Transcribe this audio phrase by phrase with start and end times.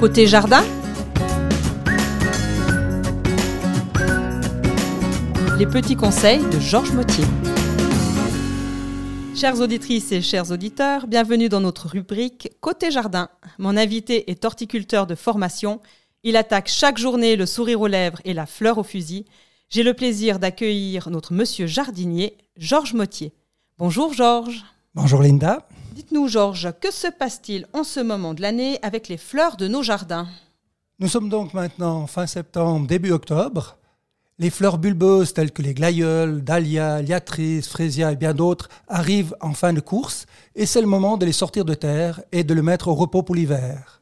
[0.00, 0.62] Côté jardin
[5.58, 7.24] Les petits conseils de Georges Mottier.
[9.36, 13.28] Chères auditrices et chers auditeurs, bienvenue dans notre rubrique Côté jardin.
[13.58, 15.82] Mon invité est horticulteur de formation.
[16.22, 19.26] Il attaque chaque journée le sourire aux lèvres et la fleur au fusil.
[19.68, 23.34] J'ai le plaisir d'accueillir notre monsieur jardinier, Georges Mottier.
[23.76, 24.64] Bonjour Georges.
[24.94, 25.68] Bonjour Linda.
[25.94, 29.82] Dites-nous Georges, que se passe-t-il en ce moment de l'année avec les fleurs de nos
[29.82, 30.28] jardins
[30.98, 33.76] Nous sommes donc maintenant fin septembre, début octobre.
[34.38, 39.52] Les fleurs bulbeuses telles que les glaïeuls, dahlias, liatris, fraisias et bien d'autres arrivent en
[39.52, 42.62] fin de course et c'est le moment de les sortir de terre et de le
[42.62, 44.00] mettre au repos pour l'hiver.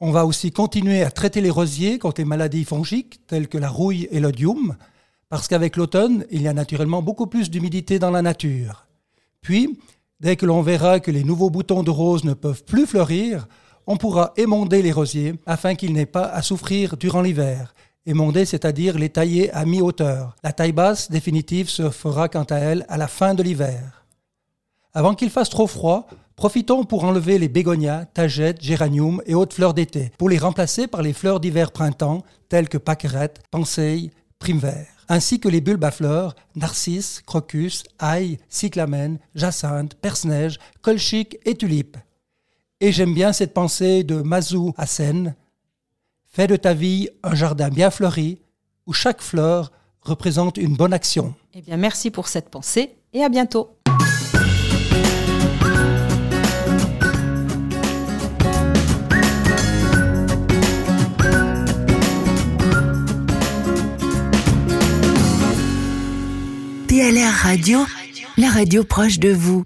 [0.00, 3.68] On va aussi continuer à traiter les rosiers contre les maladies fongiques telles que la
[3.68, 4.76] rouille et l'odium
[5.28, 8.86] parce qu'avec l'automne, il y a naturellement beaucoup plus d'humidité dans la nature.
[9.40, 9.78] Puis,
[10.24, 13.46] dès que l'on verra que les nouveaux boutons de rose ne peuvent plus fleurir,
[13.86, 17.74] on pourra émonder les rosiers afin qu'ils n'aient pas à souffrir durant l'hiver
[18.06, 20.36] émondé, c'est-à-dire les tailler à mi-hauteur.
[20.44, 24.04] La taille basse définitive se fera quant à elle à la fin de l'hiver.
[24.92, 29.74] Avant qu'il fasse trop froid, profitons pour enlever les bégonias, tagettes, géraniums et autres fleurs
[29.74, 34.10] d'été, pour les remplacer par les fleurs d'hiver-printemps, telles que pâquerettes, penseilles,
[35.08, 41.96] ainsi que les bulbes à fleurs, narcisses, crocus, ail, cyclamène, jacinthe, perce-neige, colchique et tulipe.
[42.80, 45.34] Et j'aime bien cette pensée de Mazou Hassen,
[46.26, 48.40] Fais de ta vie un jardin bien fleuri
[48.86, 49.70] où chaque fleur
[50.00, 51.32] représente une bonne action.
[51.54, 53.73] Eh bien, merci pour cette pensée et à bientôt.
[66.94, 67.80] TLR Radio,
[68.36, 69.64] la radio proche de vous.